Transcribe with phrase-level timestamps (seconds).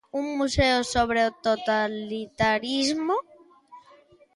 [0.19, 3.15] Un museo sobre o totalitarismo?